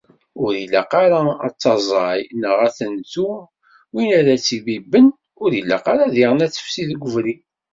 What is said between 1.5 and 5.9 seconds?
taẓay neɣ ad tentu win ara tt-ibibben; ur ilaq